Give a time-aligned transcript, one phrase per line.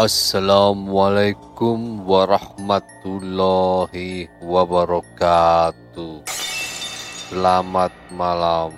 [0.00, 6.24] Assalamualaikum warahmatullahi wabarakatuh.
[7.28, 8.72] Selamat malam.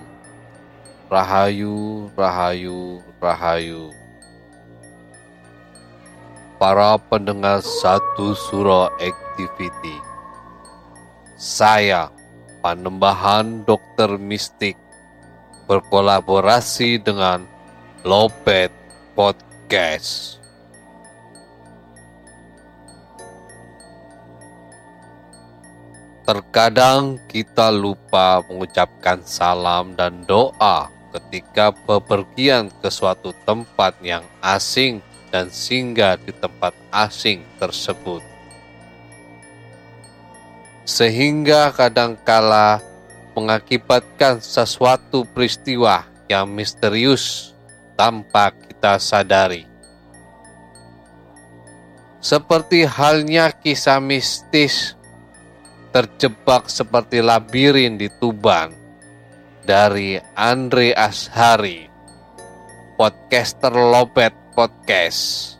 [1.07, 3.95] Rahayu, rahayu, rahayu.
[6.59, 9.95] Para pendengar satu surah activity.
[11.39, 12.11] Saya,
[12.59, 14.75] Panembahan Dokter Mistik,
[15.71, 17.47] berkolaborasi dengan
[18.03, 18.75] Lopet
[19.15, 20.42] Podcast.
[26.23, 35.03] Terkadang kita lupa mengucapkan salam dan doa ketika bepergian ke suatu tempat yang asing
[35.35, 38.23] dan singgah di tempat asing tersebut.
[40.87, 42.79] Sehingga kadangkala
[43.35, 47.51] mengakibatkan sesuatu peristiwa yang misterius
[47.99, 49.67] tanpa kita sadari.
[52.23, 54.95] Seperti halnya kisah mistis
[55.93, 58.73] terjebak seperti labirin di Tuban
[59.61, 61.85] dari Andre Ashari,
[62.97, 65.55] podcaster Lobet Podcast.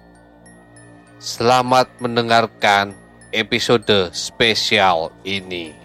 [1.21, 2.97] Selamat mendengarkan
[3.29, 5.82] episode spesial ini.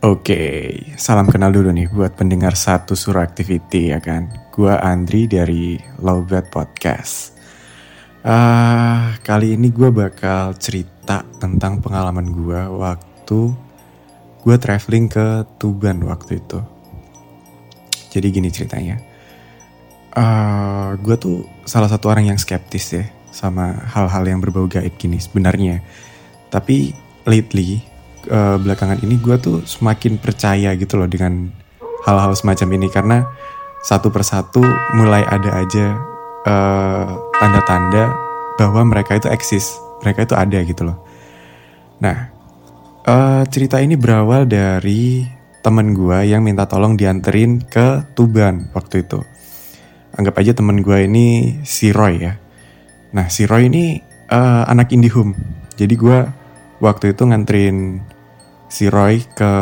[0.00, 4.32] Oke, salam kenal dulu nih buat pendengar satu surah activity ya kan.
[4.48, 7.36] Gua Andri dari Lowbat Podcast.
[8.24, 13.40] Ah, kali ini gue bakal cerita tentang pengalaman gue waktu
[14.40, 16.64] gue traveling ke Tuban waktu itu.
[18.08, 18.96] Jadi gini ceritanya.
[20.16, 23.04] Ah, gue tuh salah satu orang yang skeptis ya
[23.36, 25.84] sama hal-hal yang berbau gaib gini sebenarnya.
[26.48, 26.96] Tapi
[27.28, 27.89] lately
[28.26, 31.48] eh, belakangan ini gue tuh semakin percaya gitu loh dengan
[32.04, 33.24] hal-hal semacam ini karena
[33.80, 34.60] satu persatu
[34.96, 35.86] mulai ada aja
[36.44, 37.08] eh,
[37.40, 38.12] tanda-tanda
[38.60, 41.00] bahwa mereka itu eksis, mereka itu ada gitu loh.
[42.04, 42.28] Nah,
[43.08, 45.24] eh, cerita ini berawal dari
[45.60, 49.20] temen gue yang minta tolong dianterin ke Tuban waktu itu.
[50.16, 52.34] Anggap aja temen gue ini si Roy ya.
[53.16, 55.36] Nah, si Roy ini eh, anak Indihome.
[55.76, 56.18] Jadi gue
[56.80, 58.00] waktu itu nganterin
[58.72, 59.52] si Roy ke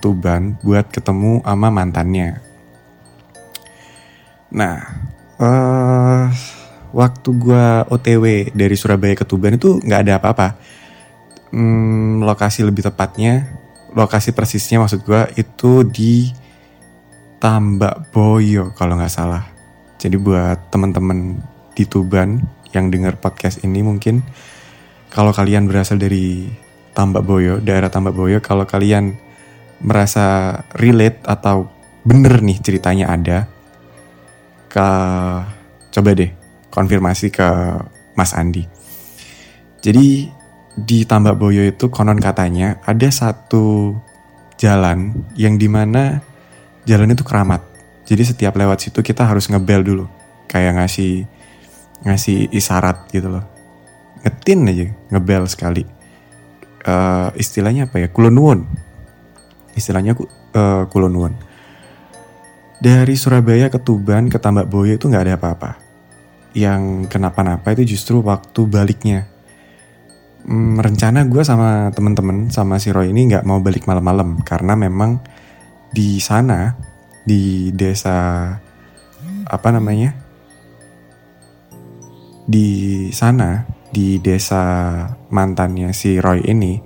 [0.00, 2.40] Tuban buat ketemu sama mantannya.
[4.56, 4.76] Nah,
[5.36, 6.24] eh
[6.96, 10.48] waktu gua OTW dari Surabaya ke Tuban itu nggak ada apa-apa.
[11.52, 13.52] Hmm, lokasi lebih tepatnya,
[13.92, 16.32] lokasi persisnya maksud gua itu di
[17.36, 19.44] Tambak Boyo kalau nggak salah.
[20.00, 21.36] Jadi buat teman-teman
[21.76, 22.40] di Tuban
[22.72, 24.24] yang dengar podcast ini mungkin
[25.10, 26.50] kalau kalian berasal dari
[26.96, 29.16] Tambak Boyo, daerah Tambak Boyo, kalau kalian
[29.84, 31.68] merasa relate atau
[32.06, 33.44] bener nih ceritanya ada,
[34.72, 34.88] ke
[35.92, 36.30] coba deh
[36.68, 37.48] konfirmasi ke
[38.16, 38.64] Mas Andi.
[39.80, 40.28] Jadi
[40.76, 43.96] di Tambak Boyo itu konon katanya ada satu
[44.60, 46.20] jalan yang di mana
[46.84, 47.64] jalan itu keramat.
[48.04, 50.04] Jadi setiap lewat situ kita harus ngebel dulu,
[50.48, 51.24] kayak ngasih
[52.04, 53.55] ngasih isyarat gitu loh.
[54.26, 55.86] Ngetin aja, ngebel sekali.
[56.82, 58.10] Eh, istilahnya apa ya?
[58.10, 58.66] Kulonwon.
[59.78, 61.38] Istilahnya ku- eh, kulonwon.
[62.82, 65.70] Dari Surabaya ke Tuban ke Tambak Boyo itu nggak ada apa-apa.
[66.58, 69.30] Yang kenapa-napa itu justru waktu baliknya.
[70.42, 75.22] Hmm, rencana gue sama temen-temen sama si Roy ini nggak mau balik malam-malam karena memang
[75.90, 76.74] di sana
[77.26, 78.54] di desa
[79.46, 80.14] apa namanya
[82.46, 85.00] di sana di desa
[85.32, 86.76] mantannya si Roy ini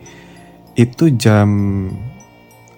[0.79, 1.51] itu jam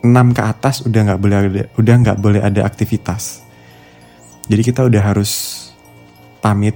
[0.00, 3.44] 6 ke atas udah nggak boleh ada, udah nggak boleh ada aktivitas.
[4.48, 5.30] Jadi kita udah harus
[6.40, 6.74] pamit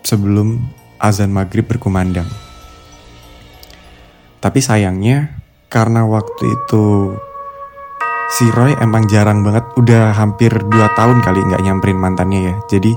[0.00, 0.56] sebelum
[0.96, 2.26] azan maghrib berkumandang.
[4.40, 5.36] Tapi sayangnya
[5.68, 7.12] karena waktu itu
[8.32, 12.54] si Roy emang jarang banget udah hampir 2 tahun kali nggak nyamperin mantannya ya.
[12.72, 12.96] Jadi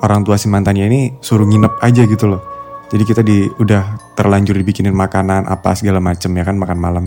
[0.00, 2.55] orang tua si mantannya ini suruh nginep aja gitu loh
[2.86, 7.04] jadi kita di udah terlanjur dibikinin makanan apa segala macem ya kan makan malam.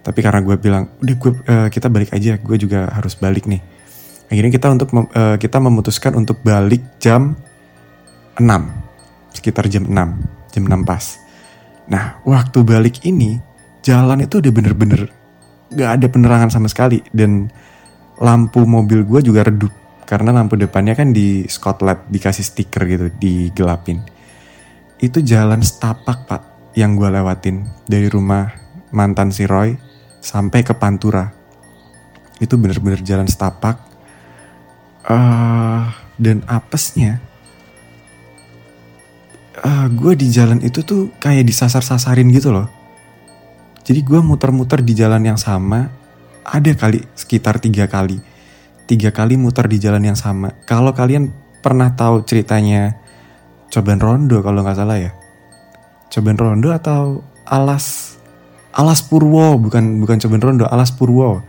[0.00, 3.60] Tapi karena gue bilang udah gue uh, kita balik aja gue juga harus balik nih.
[4.28, 7.32] Akhirnya kita untuk uh, kita memutuskan untuk balik jam
[8.36, 8.44] 6
[9.32, 11.04] sekitar jam 6 jam 6 pas.
[11.88, 13.40] Nah waktu balik ini
[13.80, 15.08] jalan itu udah bener-bener
[15.72, 17.00] gak ada penerangan sama sekali.
[17.08, 17.48] Dan
[18.20, 19.72] lampu mobil gue juga redup
[20.04, 24.19] karena lampu depannya kan di Scotland dikasih stiker gitu digelapin
[25.00, 26.42] itu jalan setapak pak
[26.76, 27.64] yang gue lewatin.
[27.88, 28.52] Dari rumah
[28.92, 29.74] mantan si Roy
[30.20, 31.32] sampai ke Pantura.
[32.36, 33.80] Itu bener-bener jalan setapak.
[35.00, 35.88] Uh,
[36.20, 37.24] dan apesnya
[39.64, 42.68] uh, gue di jalan itu tuh kayak disasar-sasarin gitu loh.
[43.80, 45.88] Jadi gue muter-muter di jalan yang sama.
[46.44, 48.20] Ada kali sekitar tiga kali.
[48.84, 50.52] Tiga kali muter di jalan yang sama.
[50.68, 51.32] Kalau kalian
[51.64, 52.99] pernah tahu ceritanya
[53.70, 55.10] Coban Rondo kalau nggak salah ya.
[56.10, 58.18] Coban Rondo atau Alas
[58.74, 61.42] Alas Purwo bukan bukan Coban Rondo Alas Purwo.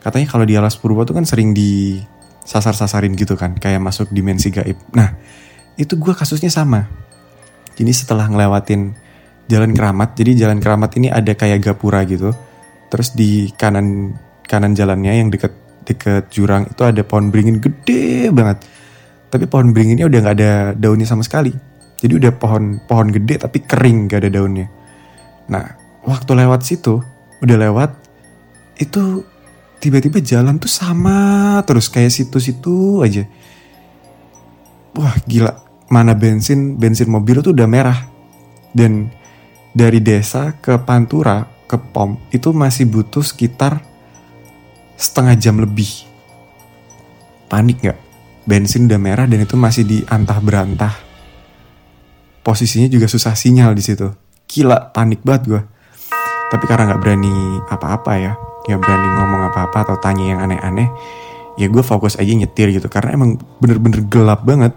[0.00, 2.00] Katanya kalau di Alas Purwo tuh kan sering di
[2.42, 4.76] sasar-sasarin gitu kan kayak masuk dimensi gaib.
[4.96, 5.14] Nah
[5.76, 6.88] itu gue kasusnya sama.
[7.72, 8.92] Jadi setelah ngelewatin
[9.48, 12.32] jalan keramat, jadi jalan keramat ini ada kayak gapura gitu.
[12.92, 15.52] Terus di kanan kanan jalannya yang deket
[15.82, 18.60] deket jurang itu ada pohon beringin gede banget.
[19.32, 21.56] Tapi pohon beringinnya udah nggak ada daunnya sama sekali.
[22.02, 24.66] Jadi udah pohon pohon gede tapi kering gak ada daunnya.
[25.48, 25.64] Nah
[26.04, 26.98] waktu lewat situ
[27.40, 27.90] udah lewat
[28.82, 29.22] itu
[29.78, 33.24] tiba-tiba jalan tuh sama terus kayak situ-situ aja.
[34.98, 37.98] Wah gila mana bensin bensin mobil tuh udah merah
[38.76, 39.08] dan
[39.72, 43.80] dari desa ke Pantura ke pom itu masih butuh sekitar
[44.98, 45.88] setengah jam lebih.
[47.46, 48.11] Panik gak?
[48.42, 50.94] Bensin udah merah dan itu masih diantah berantah.
[52.42, 54.10] Posisinya juga susah sinyal di situ.
[54.50, 55.62] Gila, panik banget gue.
[56.50, 57.32] Tapi karena gak berani
[57.70, 58.32] apa-apa ya,
[58.66, 60.90] gak berani ngomong apa-apa atau tanya yang aneh-aneh,
[61.54, 62.90] ya gue fokus aja nyetir gitu.
[62.90, 64.74] Karena emang bener-bener gelap banget.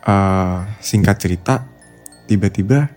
[0.00, 1.64] Uh, singkat cerita,
[2.28, 2.92] tiba-tiba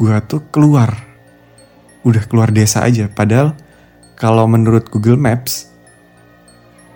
[0.00, 0.96] gue tuh keluar.
[2.08, 3.06] Udah keluar desa aja.
[3.12, 3.52] Padahal
[4.16, 5.68] kalau menurut Google Maps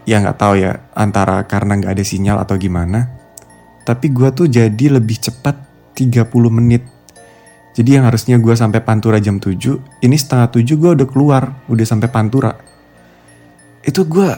[0.02, 3.10] ya nggak tahu ya antara karena nggak ada sinyal atau gimana.
[3.82, 5.58] Tapi gue tuh jadi lebih cepat
[5.98, 6.86] 30 menit.
[7.72, 11.86] Jadi yang harusnya gue sampai Pantura jam 7 ini setengah 7 gue udah keluar udah
[11.86, 12.52] sampai Pantura.
[13.82, 14.30] Itu gue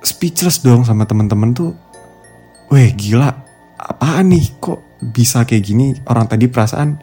[0.00, 1.72] speechless dong sama temen-temen tuh.
[2.70, 4.46] Weh gila apaan nih?
[4.62, 5.96] Kok bisa kayak gini?
[6.06, 7.00] Orang tadi perasaan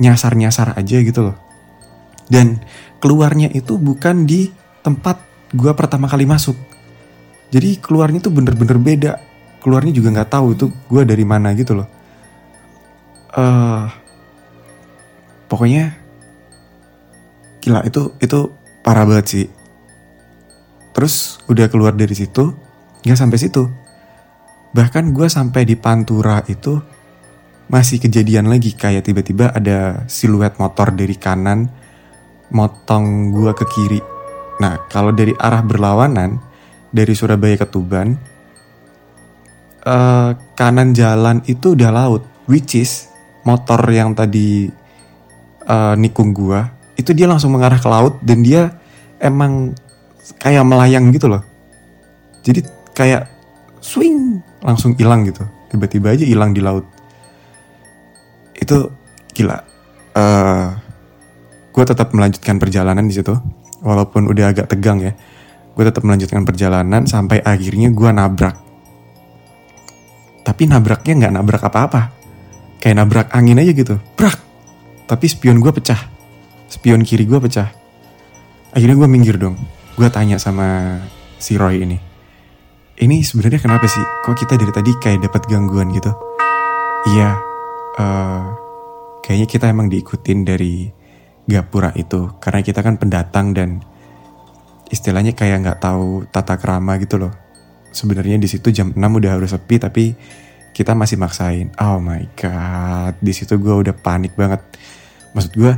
[0.00, 1.36] nyasar-nyasar aja gitu loh.
[2.30, 2.62] Dan
[3.02, 4.48] keluarnya itu bukan di
[4.80, 5.20] tempat
[5.52, 6.71] gue pertama kali masuk.
[7.52, 9.12] Jadi keluarnya tuh bener-bener beda.
[9.60, 11.88] Keluarnya juga nggak tahu itu gue dari mana gitu loh.
[13.32, 13.86] Uh,
[15.46, 15.96] pokoknya
[17.62, 19.46] gila itu itu parah banget sih.
[20.92, 22.52] Terus udah keluar dari situ,
[23.04, 23.64] nggak sampai situ.
[24.72, 26.80] Bahkan gue sampai di Pantura itu
[27.72, 31.72] masih kejadian lagi kayak tiba-tiba ada siluet motor dari kanan
[32.52, 34.00] motong gua ke kiri.
[34.60, 36.36] Nah, kalau dari arah berlawanan
[36.92, 38.14] dari Surabaya ke Tuban,
[39.88, 43.08] uh, kanan jalan itu udah laut, which is
[43.42, 44.70] motor yang tadi
[45.66, 48.78] uh, nikung gua itu dia langsung mengarah ke laut dan dia
[49.18, 49.72] emang
[50.38, 51.42] kayak melayang gitu loh.
[52.46, 52.62] Jadi
[52.94, 53.26] kayak
[53.82, 55.42] swing langsung hilang gitu.
[55.72, 56.84] Tiba-tiba aja hilang di laut.
[58.54, 58.92] Itu
[59.32, 59.58] gila.
[60.12, 60.76] Uh,
[61.72, 63.32] gue tetap melanjutkan perjalanan di situ
[63.80, 65.16] walaupun udah agak tegang ya
[65.72, 68.56] gue tetap melanjutkan perjalanan sampai akhirnya gue nabrak.
[70.42, 72.02] Tapi nabraknya nggak nabrak apa-apa.
[72.82, 73.96] Kayak nabrak angin aja gitu.
[74.18, 74.36] Brak!
[75.06, 75.98] Tapi spion gue pecah.
[76.66, 77.70] Spion kiri gue pecah.
[78.74, 79.54] Akhirnya gue minggir dong.
[79.94, 80.98] Gue tanya sama
[81.38, 81.98] si Roy ini.
[82.98, 84.02] Ini sebenarnya kenapa sih?
[84.24, 86.12] Kok kita dari tadi kayak dapat gangguan gitu?
[87.12, 87.34] Iya,
[87.98, 88.44] eh,
[89.24, 90.86] kayaknya kita emang diikutin dari
[91.48, 92.38] gapura itu.
[92.38, 93.82] Karena kita kan pendatang dan
[94.92, 97.32] istilahnya kayak nggak tahu tata krama gitu loh.
[97.88, 100.04] Sebenarnya di situ jam 6 udah harus sepi tapi
[100.76, 101.72] kita masih maksain.
[101.80, 104.60] Oh my god, di situ gue udah panik banget.
[105.32, 105.72] Maksud gue,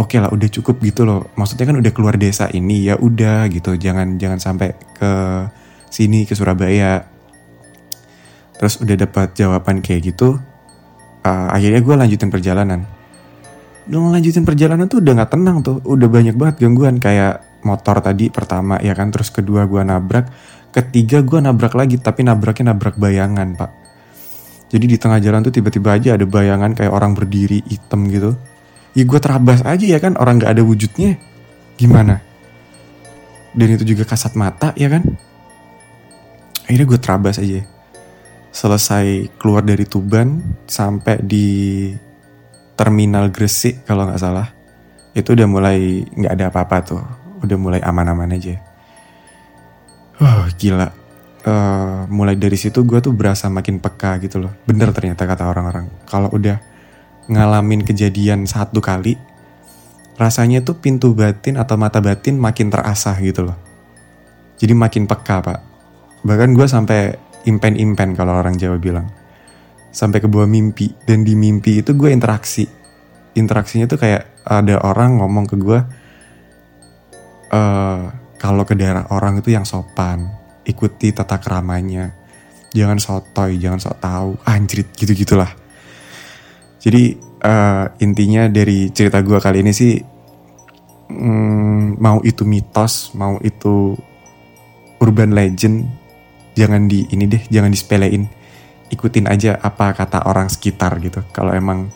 [0.00, 1.28] oke lah udah cukup gitu loh.
[1.36, 3.76] Maksudnya kan udah keluar desa ini ya udah gitu.
[3.76, 5.10] Jangan jangan sampai ke
[5.92, 7.04] sini ke Surabaya.
[8.56, 10.40] Terus udah dapat jawaban kayak gitu.
[11.24, 12.84] Uh, akhirnya gue lanjutin perjalanan.
[13.88, 15.80] Udah lanjutin perjalanan tuh udah nggak tenang tuh.
[15.84, 19.10] Udah banyak banget gangguan kayak motor tadi pertama ya kan.
[19.10, 20.30] Terus kedua gue nabrak.
[20.68, 23.70] Ketiga gue nabrak lagi tapi nabraknya nabrak bayangan pak.
[24.68, 28.36] Jadi di tengah jalan tuh tiba-tiba aja ada bayangan kayak orang berdiri hitam gitu.
[28.92, 31.16] Ya gue terabas aja ya kan orang nggak ada wujudnya.
[31.80, 32.20] Gimana?
[33.56, 35.08] Dan itu juga kasat mata ya kan?
[36.68, 37.64] Akhirnya gue terabas aja.
[38.52, 41.88] Selesai keluar dari Tuban sampai di
[42.76, 44.52] terminal Gresik kalau nggak salah.
[45.16, 47.00] Itu udah mulai nggak ada apa-apa tuh.
[47.40, 48.58] Udah mulai aman-aman aja.
[50.18, 51.08] Wah gila
[51.48, 54.52] uh, mulai dari situ gue tuh berasa makin peka gitu loh.
[54.68, 55.88] Bener ternyata kata orang-orang.
[56.08, 56.58] Kalau udah
[57.28, 59.16] ngalamin kejadian satu kali,
[60.16, 63.56] rasanya tuh pintu batin atau mata batin makin terasah gitu loh.
[64.58, 65.60] Jadi makin peka pak.
[66.26, 67.14] Bahkan gue sampai
[67.46, 69.06] impen-impen kalau orang Jawa bilang.
[69.88, 70.90] Sampai ke bawah mimpi.
[71.06, 72.66] Dan di mimpi itu gue interaksi.
[73.38, 75.78] Interaksinya tuh kayak ada orang ngomong ke gue.
[77.48, 80.28] Uh, kalau ke daerah orang itu yang sopan
[80.68, 82.12] ikuti tata keramanya.
[82.68, 85.48] Jangan sotoy jangan sok tahu anjrit gitu gitulah
[86.78, 89.98] jadi uh, intinya dari cerita gue kali ini sih
[91.10, 93.98] mm, mau itu mitos mau itu
[95.02, 95.90] urban legend
[96.54, 98.26] jangan di ini deh jangan disepelein.
[98.88, 101.20] Ikutin aja apa kata orang sekitar gitu.
[101.28, 101.92] Kalau emang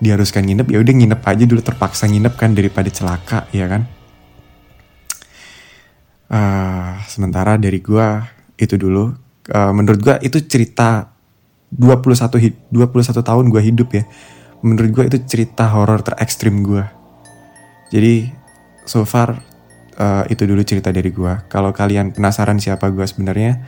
[0.00, 3.86] diharuskan nginep ya udah nginep aja dulu terpaksa nginep kan daripada celaka ya kan
[6.24, 8.24] Uh, sementara dari gua
[8.56, 9.12] itu dulu
[9.52, 11.12] uh, menurut gua itu cerita
[11.74, 14.04] 21 hid 21 tahun gua hidup ya.
[14.64, 16.88] Menurut gua itu cerita horor terekstrim gua.
[17.92, 18.32] Jadi
[18.88, 19.36] so far
[20.00, 21.44] uh, itu dulu cerita dari gua.
[21.46, 23.60] Kalau kalian penasaran siapa gua sebenarnya,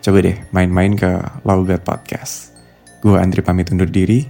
[0.00, 1.10] coba deh main-main ke
[1.42, 2.54] Lowbat Podcast.
[3.02, 4.26] Gua Andri pamit undur diri.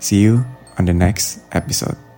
[0.00, 0.40] See you
[0.80, 2.09] on the next episode.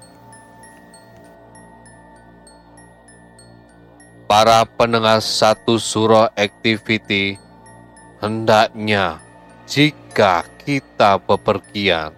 [4.33, 7.37] Para pendengar satu suro activity,
[8.17, 9.21] hendaknya
[9.69, 12.17] jika kita bepergian,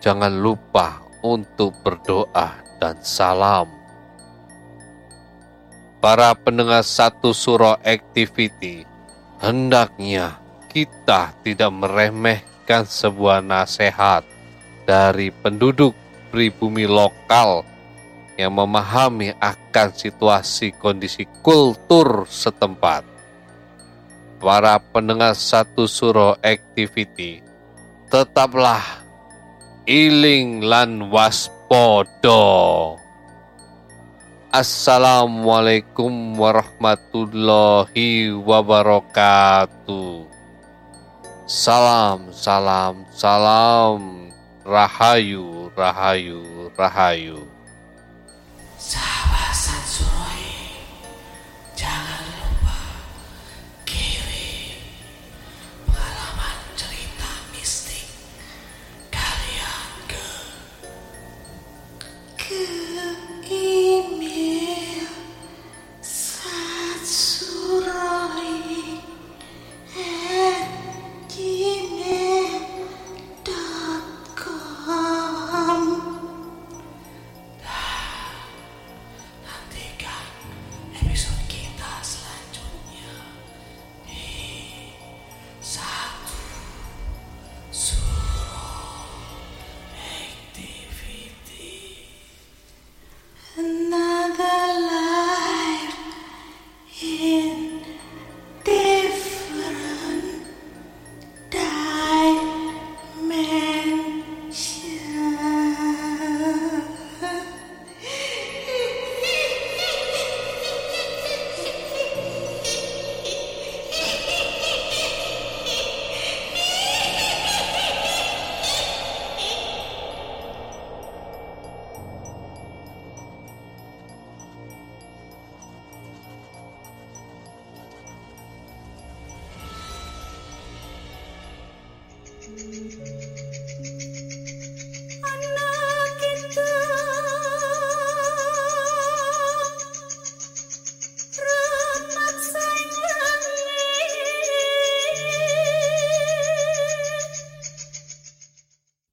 [0.00, 3.68] jangan lupa untuk berdoa dan salam.
[6.00, 8.88] Para pendengar satu suro activity,
[9.36, 10.40] hendaknya
[10.72, 14.24] kita tidak meremehkan sebuah nasihat
[14.88, 15.92] dari penduduk
[16.32, 17.60] pribumi lokal
[18.36, 23.04] yang memahami akan situasi kondisi kultur setempat.
[24.36, 27.40] Para pendengar satu suro activity,
[28.12, 28.84] tetaplah
[29.88, 33.00] iling lan waspodo.
[34.52, 40.28] Assalamualaikum warahmatullahi wabarakatuh.
[41.48, 44.28] Salam, salam, salam.
[44.66, 47.55] Rahayu, rahayu, rahayu.
[48.78, 48.98] 沙
[49.32, 50.15] 巴三村